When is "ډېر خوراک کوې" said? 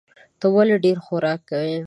0.85-1.75